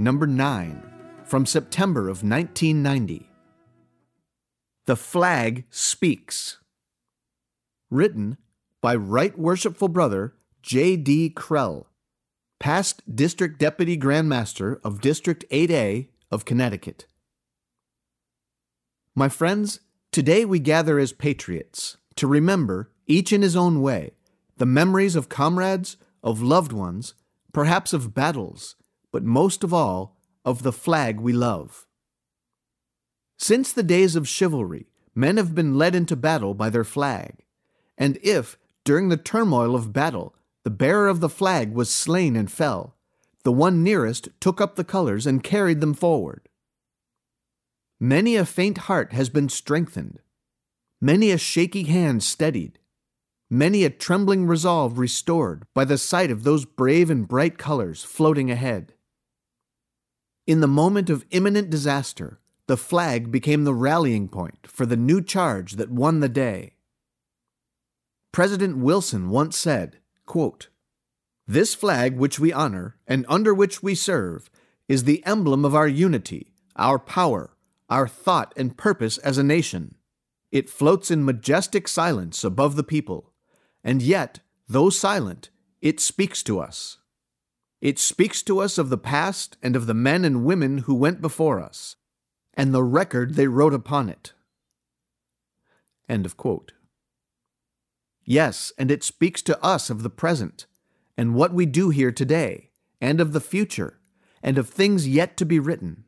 [0.00, 0.80] Number 9,
[1.24, 3.28] from September of 1990.
[4.86, 6.58] The Flag Speaks.
[7.90, 8.38] Written
[8.80, 11.30] by Right Worshipful Brother J.D.
[11.30, 11.86] Krell,
[12.60, 17.06] past District Deputy Grand Master of District 8A of Connecticut.
[19.16, 19.80] My friends,
[20.12, 24.12] today we gather as patriots to remember, each in his own way,
[24.58, 27.14] the memories of comrades, of loved ones,
[27.52, 28.76] perhaps of battles,
[29.12, 31.86] but most of all, of the flag we love.
[33.38, 37.44] Since the days of chivalry, men have been led into battle by their flag,
[37.96, 40.34] and if, during the turmoil of battle,
[40.64, 42.96] the bearer of the flag was slain and fell,
[43.44, 46.48] the one nearest took up the colors and carried them forward.
[48.00, 50.20] Many a faint heart has been strengthened,
[51.00, 52.78] many a shaky hand steadied,
[53.50, 58.50] many a trembling resolve restored by the sight of those brave and bright colors floating
[58.50, 58.94] ahead.
[60.48, 65.20] In the moment of imminent disaster, the flag became the rallying point for the new
[65.20, 66.72] charge that won the day.
[68.32, 70.68] President Wilson once said, quote,
[71.46, 74.48] This flag which we honor and under which we serve
[74.88, 77.50] is the emblem of our unity, our power,
[77.90, 79.96] our thought and purpose as a nation.
[80.50, 83.34] It floats in majestic silence above the people,
[83.84, 85.50] and yet, though silent,
[85.82, 86.97] it speaks to us.
[87.80, 91.20] It speaks to us of the past and of the men and women who went
[91.20, 91.96] before us,
[92.54, 94.32] and the record they wrote upon it.
[96.08, 96.72] End of quote.
[98.24, 100.66] Yes, and it speaks to us of the present,
[101.16, 104.00] and what we do here today, and of the future,
[104.42, 106.04] and of things yet to be written.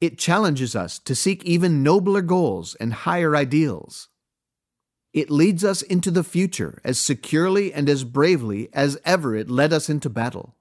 [0.00, 4.08] It challenges us to seek even nobler goals and higher ideals.
[5.14, 9.72] It leads us into the future as securely and as bravely as ever it led
[9.72, 10.56] us into battle.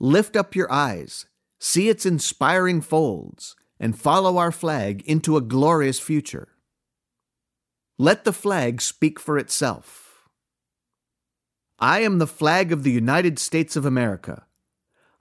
[0.00, 1.26] Lift up your eyes,
[1.60, 6.48] see its inspiring folds, and follow our flag into a glorious future.
[7.98, 10.28] Let the flag speak for itself.
[11.78, 14.46] I am the flag of the United States of America.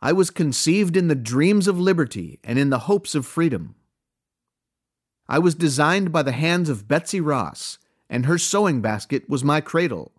[0.02, 3.76] I was conceived in the dreams of liberty and in the hopes of freedom.
[5.28, 7.78] I was designed by the hands of Betsy Ross,
[8.14, 10.12] and her sewing basket was my cradle.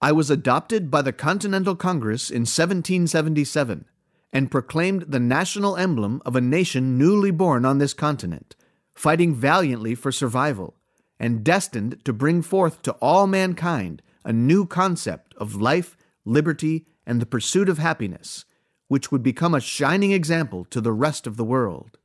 [0.00, 3.84] I was adopted by the Continental Congress in 1777
[4.32, 8.56] and proclaimed the national emblem of a nation newly born on this continent,
[8.94, 10.74] fighting valiantly for survival
[11.20, 17.20] and destined to bring forth to all mankind a new concept of life, liberty, and
[17.20, 18.46] the pursuit of happiness,
[18.88, 21.98] which would become a shining example to the rest of the world.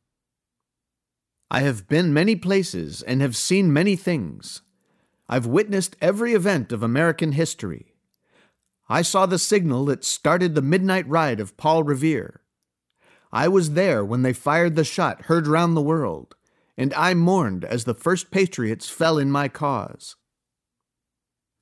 [1.53, 4.61] I have been many places and have seen many things.
[5.27, 7.93] I've witnessed every event of American history.
[8.87, 12.39] I saw the signal that started the midnight ride of Paul Revere.
[13.33, 16.35] I was there when they fired the shot heard round the world
[16.77, 20.15] and I mourned as the first patriots fell in my cause.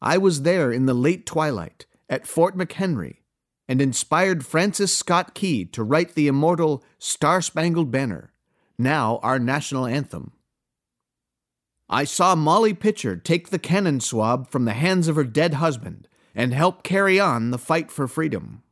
[0.04, 3.18] I was there in the late twilight at Fort McHenry
[3.68, 8.34] and inspired Francis Scott Key to write the immortal Star Spangled Banner,
[8.80, 10.32] now our national anthem.
[11.90, 16.08] I saw Molly Pitcher take the cannon swab from the hands of her dead husband
[16.36, 18.64] and help carry on the fight for freedom.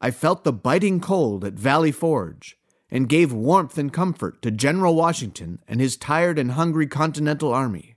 [0.00, 2.56] I felt the biting cold at Valley Forge
[2.90, 7.96] and gave warmth and comfort to General Washington and his tired and hungry Continental Army.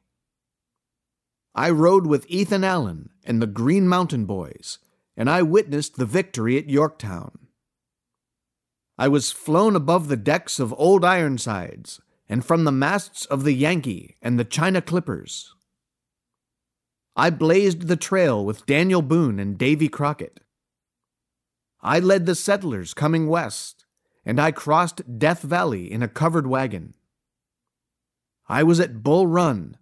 [1.55, 4.79] I rode with Ethan Allen and the Green Mountain Boys,
[5.17, 7.48] and I witnessed the victory at Yorktown.
[8.99, 13.53] I was flown above the decks of Old Ironsides and from the masts of the
[13.53, 15.55] Yankee and the China Clippers.
[17.15, 20.41] I blazed the trail with Daniel Boone and Davy Crockett.
[21.81, 23.85] I led the settlers coming west
[24.25, 26.93] and I crossed Death Valley in a covered wagon.
[28.49, 29.77] I was at Bull Run,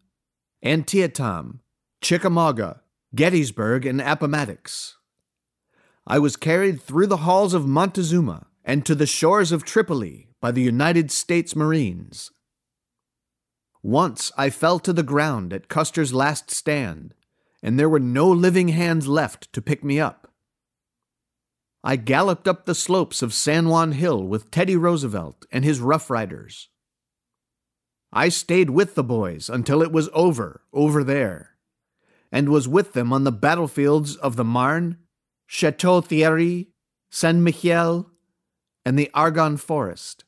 [0.63, 1.61] Antietam,
[2.01, 2.83] Chickamauga,
[3.15, 4.97] Gettysburg, and Appomattox.
[6.05, 10.51] I was carried through the halls of Montezuma and to the shores of Tripoli by
[10.51, 12.31] the United States Marines.
[13.81, 17.13] Once I fell to the ground at Custer's last stand,
[17.63, 20.33] and there were no living hands left to pick me up.
[21.81, 26.09] I galloped up the slopes of San Juan Hill with Teddy Roosevelt and his Rough
[26.09, 26.67] Riders.
[28.11, 31.51] I stayed with the boys until it was over, over there,
[32.33, 34.97] and was with them on the battlefields of the Marne,
[35.45, 36.71] Chateau Thierry,
[37.09, 38.07] Saint Mihiel,
[38.87, 40.23] and the Argonne Forest.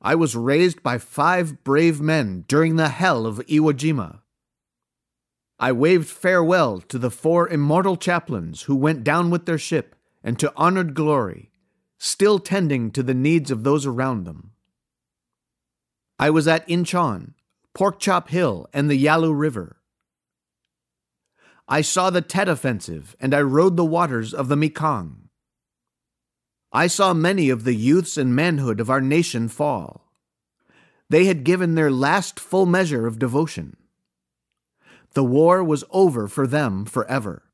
[0.00, 4.20] I was raised by five brave men during the hell of Iwo Jima.
[5.58, 10.38] I waved farewell to the four immortal chaplains who went down with their ship and
[10.38, 11.50] to honored glory,
[11.98, 14.52] still tending to the needs of those around them.
[16.18, 17.34] I was at Incheon,
[17.76, 19.82] Porkchop Hill, and the Yalu River.
[21.68, 25.23] I saw the Tet Offensive, and I rode the waters of the Mekong.
[26.76, 30.10] I saw many of the youths and manhood of our nation fall.
[31.08, 33.76] They had given their last full measure of devotion.
[35.12, 37.44] The war was over for them forever.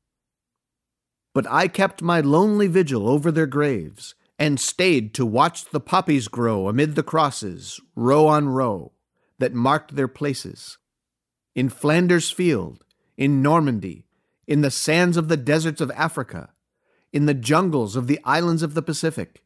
[1.35, 6.27] But I kept my lonely vigil over their graves and stayed to watch the poppies
[6.27, 8.91] grow amid the crosses, row on row,
[9.37, 10.79] that marked their places.
[11.53, 12.83] In Flanders Field,
[13.17, 14.07] in Normandy,
[14.47, 16.49] in the sands of the deserts of Africa,
[17.13, 19.43] in the jungles of the islands of the Pacific,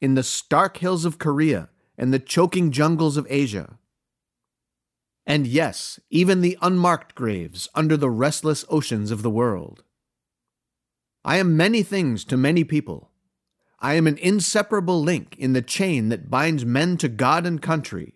[0.00, 3.78] in the stark hills of Korea and the choking jungles of Asia.
[5.26, 9.82] And yes, even the unmarked graves under the restless oceans of the world.
[11.24, 13.10] I am many things to many people
[13.84, 18.14] I am an inseparable link in the chain that binds men to God and country,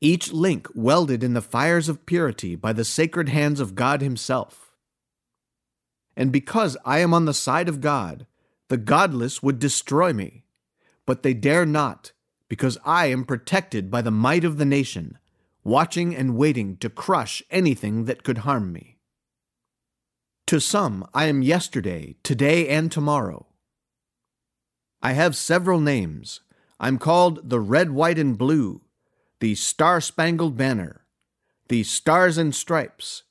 [0.00, 4.71] each link welded in the fires of purity by the sacred hands of God Himself.
[6.16, 8.26] And because I am on the side of God,
[8.68, 10.44] the godless would destroy me,
[11.06, 12.12] but they dare not,
[12.48, 15.18] because I am protected by the might of the nation,
[15.64, 18.98] watching and waiting to crush anything that could harm me.
[20.46, 23.46] To some, I am yesterday, today, and tomorrow.
[25.02, 26.40] I have several names.
[26.78, 28.82] I'm called the Red, White, and Blue,
[29.40, 31.06] the Star Spangled Banner,
[31.68, 33.22] the Stars and Stripes,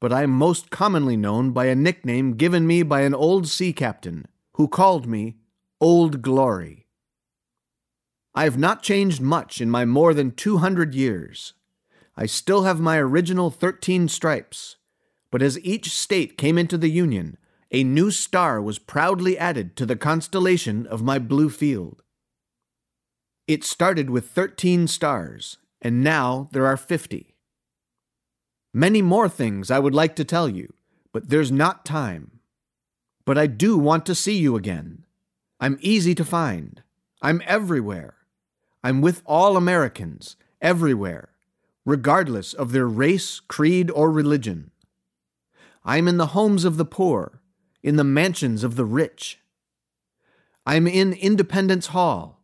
[0.00, 3.72] but I am most commonly known by a nickname given me by an old sea
[3.72, 5.36] captain who called me
[5.80, 6.86] Old Glory.
[8.34, 11.54] I have not changed much in my more than 200 years.
[12.16, 14.76] I still have my original 13 stripes,
[15.30, 17.36] but as each state came into the Union,
[17.70, 22.02] a new star was proudly added to the constellation of my blue field.
[23.46, 27.34] It started with 13 stars, and now there are 50.
[28.72, 30.72] Many more things I would like to tell you,
[31.12, 32.40] but there's not time.
[33.24, 35.04] But I do want to see you again.
[35.60, 36.82] I'm easy to find.
[37.22, 38.14] I'm everywhere.
[38.84, 41.30] I'm with all Americans, everywhere,
[41.84, 44.70] regardless of their race, creed, or religion.
[45.84, 47.40] I'm in the homes of the poor,
[47.82, 49.40] in the mansions of the rich.
[50.66, 52.42] I'm in Independence Hall.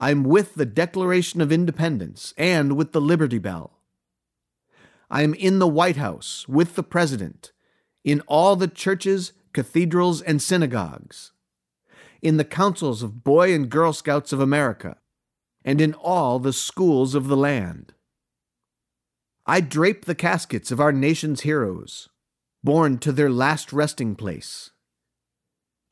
[0.00, 3.73] I'm with the Declaration of Independence and with the Liberty Bell.
[5.14, 7.52] I'm in the White House with the President,
[8.02, 11.30] in all the churches, cathedrals, and synagogues,
[12.20, 14.96] in the councils of Boy and Girl Scouts of America,
[15.64, 17.94] and in all the schools of the land.
[19.46, 22.08] I drape the caskets of our nation's heroes
[22.64, 24.72] borne to their last resting place.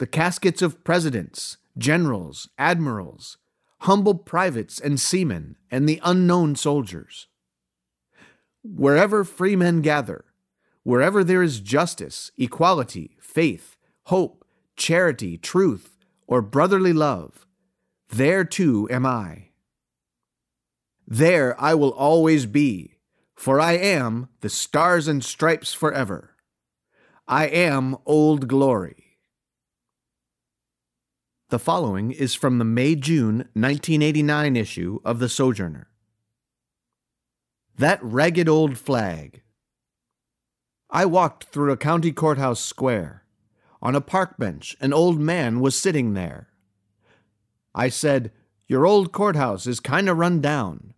[0.00, 3.38] The caskets of presidents, generals, admirals,
[3.82, 7.28] humble privates and seamen, and the unknown soldiers.
[8.62, 10.24] Wherever free men gather,
[10.84, 14.44] wherever there is justice, equality, faith, hope,
[14.76, 17.46] charity, truth, or brotherly love,
[18.08, 19.48] there too am I.
[21.06, 22.98] There I will always be,
[23.34, 26.36] for I am the stars and stripes forever.
[27.26, 29.18] I am Old Glory.
[31.48, 35.88] The following is from the May June 1989 issue of The Sojourner.
[37.76, 39.42] That ragged old flag.
[40.90, 43.24] I walked through a county courthouse square.
[43.80, 46.48] On a park bench, an old man was sitting there.
[47.74, 48.30] I said,
[48.68, 50.94] Your old courthouse is kind of run down.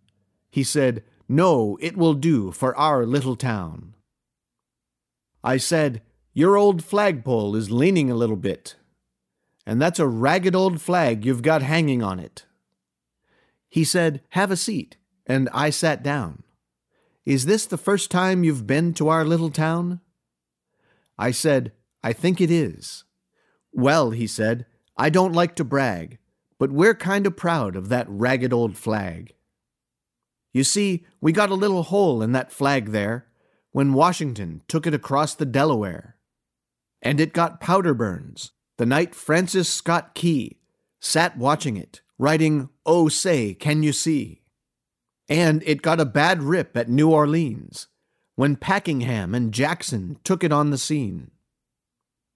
[0.51, 3.95] He said, No, it will do for our little town.
[5.43, 6.03] I said,
[6.37, 8.75] your old flagpole is leaning a little bit,
[9.65, 12.45] and that's a ragged old flag you've got hanging on it.
[13.69, 16.44] He said, Have a seat, and I sat down.
[17.27, 20.01] Is this the first time you've been to our little town?
[21.19, 23.05] I said, I think it is.
[23.73, 24.67] Well, he said,
[24.97, 26.19] I don't like to brag,
[26.59, 29.35] but we're kind of proud of that ragged old flag.
[30.53, 33.27] You see, we got a little hole in that flag there
[33.73, 36.17] when Washington took it across the Delaware
[37.03, 40.59] and it got powder burns, the night Francis Scott Key
[41.01, 44.44] sat watching it, writing, Oh, say, can you see?
[45.29, 47.89] And it got a bad rip at New Orleans
[48.37, 51.31] when Pakenham and Jackson took it on the scene.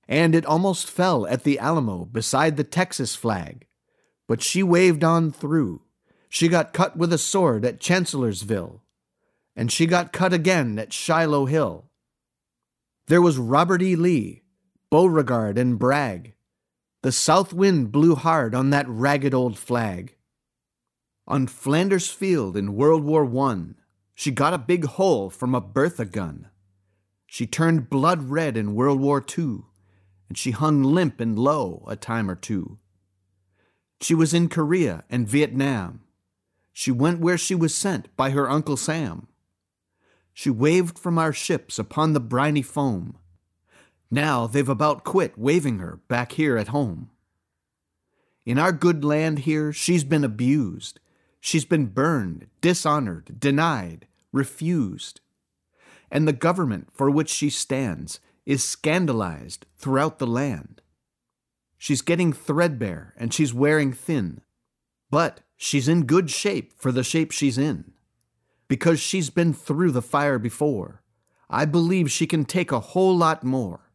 [0.09, 3.66] And it almost fell at the Alamo beside the Texas flag,
[4.26, 5.83] but she waved on through.
[6.30, 8.83] She got cut with a sword at Chancellorsville,
[9.54, 11.90] and she got cut again at Shiloh Hill.
[13.09, 13.97] There was Robert E.
[13.97, 14.42] Lee,
[14.90, 16.35] Beauregard, and Bragg.
[17.02, 20.14] The south wind blew hard on that ragged old flag.
[21.31, 23.75] On Flanders Field in World War I,
[24.15, 26.49] she got a big hole from a Bertha gun.
[27.27, 29.59] She turned blood red in World War II,
[30.31, 32.79] and she hung limp and low a time or two.
[34.01, 36.01] She was in Korea and Vietnam.
[36.73, 39.29] She went where she was sent by her Uncle Sam.
[40.33, 43.19] She waved from our ships upon the briny foam.
[44.11, 47.11] Now they've about quit waving her back here at home.
[48.47, 51.01] In our good land here, she's been abused.
[51.40, 55.21] She's been burned, dishonored, denied, refused.
[56.11, 60.80] And the government for which she stands is scandalized throughout the land.
[61.76, 64.40] She's getting threadbare and she's wearing thin,
[65.11, 67.92] but she's in good shape for the shape she's in.
[68.66, 71.02] Because she's been through the fire before,
[71.49, 73.92] I believe she can take a whole lot more.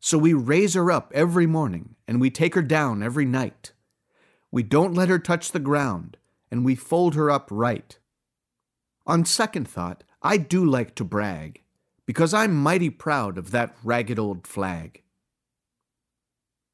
[0.00, 3.72] So we raise her up every morning and we take her down every night.
[4.52, 6.16] We don't let her touch the ground
[6.50, 7.98] and we fold her up right.
[9.06, 11.62] On second thought, I do like to brag,
[12.06, 15.02] because I'm mighty proud of that ragged old flag.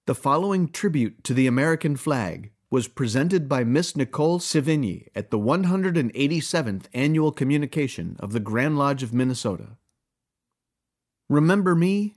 [0.06, 5.38] The following tribute to the American flag was presented by Miss Nicole Sevigny at the
[5.38, 9.76] 187th Annual Communication of the Grand Lodge of Minnesota.
[11.28, 12.16] Remember me?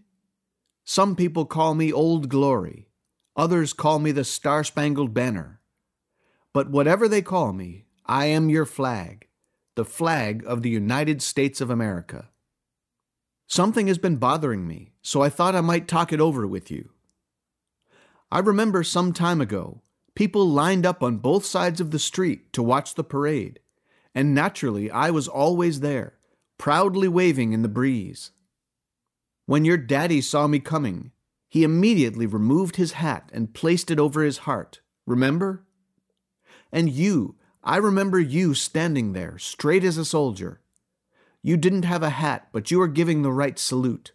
[0.84, 2.88] Some people call me Old Glory,
[3.39, 5.62] others call me the Star Spangled Banner.
[6.53, 9.29] But whatever they call me, I am your flag,
[9.75, 12.27] the flag of the United States of America.
[13.48, 16.89] Something has been bothering me, so I thought I might talk it over with you.
[18.29, 19.84] I remember some time ago,
[20.15, 23.62] people lined up on both sides of the street to watch the parade,
[24.13, 26.17] and naturally I was always there,
[26.58, 28.31] proudly waving in the breeze.
[29.46, 31.12] When your daddy saw me coming,
[31.50, 34.82] he immediately removed his hat and placed it over his heart.
[35.06, 35.65] Remember?
[36.72, 40.62] And you, I remember you standing there, straight as a soldier.
[41.41, 44.13] You didn't have a hat, but you were giving the right salute.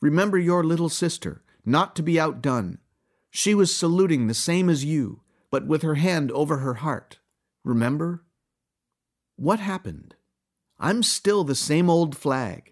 [0.00, 2.78] Remember your little sister, not to be outdone.
[3.30, 7.18] She was saluting the same as you, but with her hand over her heart.
[7.64, 8.24] Remember?
[9.36, 10.14] What happened?
[10.78, 12.71] I'm still the same old flag.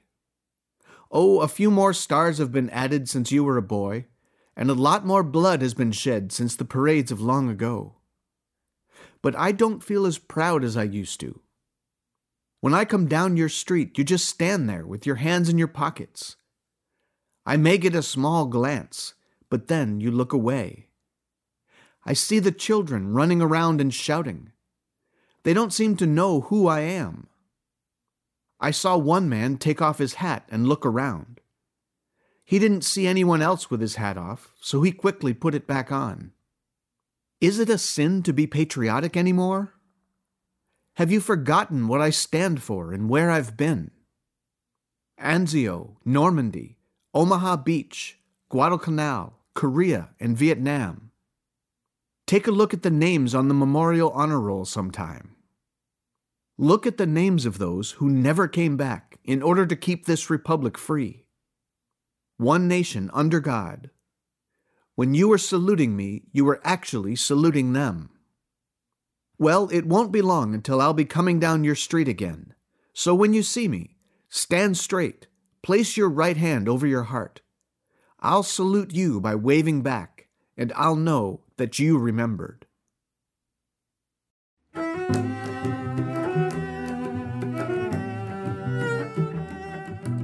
[1.11, 4.07] Oh, a few more stars have been added since you were a boy,
[4.57, 7.97] and a lot more blood has been shed since the parades of long ago
[9.23, 11.41] but I don't feel as proud as I used to.
[12.61, 15.69] When I come down your street, you just stand there with your hands in your
[15.69, 16.37] pockets.
[17.47, 19.15] I may get a small glance,
[19.49, 20.89] but then you look away.
[22.05, 24.53] I see the children running around and shouting.
[25.43, 27.29] They don't seem to know who I am.
[28.61, 31.41] I saw one man take off his hat and look around.
[32.45, 35.91] He didn't see anyone else with his hat off, so he quickly put it back
[35.91, 36.33] on.
[37.41, 39.73] Is it a sin to be patriotic anymore?
[40.95, 43.93] Have you forgotten what I stand for and where I've been?
[45.19, 46.77] Anzio, Normandy,
[47.15, 48.19] Omaha Beach,
[48.51, 51.11] Guadalcanal, Korea, and Vietnam.
[52.27, 55.37] Take a look at the names on the Memorial Honor Roll sometime.
[56.61, 60.29] Look at the names of those who never came back in order to keep this
[60.29, 61.25] republic free.
[62.37, 63.89] One nation under God,
[64.95, 68.11] when you were saluting me, you were actually saluting them.
[69.39, 72.53] Well, it won't be long until I'll be coming down your street again.
[72.93, 73.97] So when you see me,
[74.29, 75.29] stand straight,
[75.63, 77.41] place your right hand over your heart.
[78.21, 82.67] I'll salute you by waving back, and I'll know that you remembered.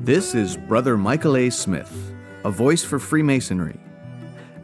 [0.06, 1.50] This is Brother Michael A.
[1.50, 3.80] Smith, a voice for Freemasonry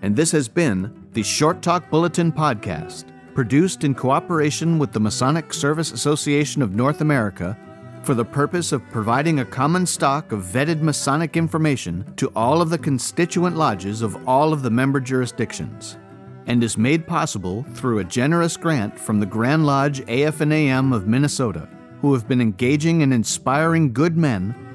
[0.03, 5.53] and this has been the Short Talk Bulletin Podcast, produced in cooperation with the Masonic
[5.53, 7.59] Service Association of North America
[8.05, 12.71] for the purpose of providing a common stock of vetted Masonic information to all of
[12.71, 15.99] the constituent lodges of all of the member jurisdictions,
[16.47, 21.69] and is made possible through a generous grant from the Grand Lodge AF&AM of Minnesota,
[22.01, 24.55] who have been engaging and inspiring good men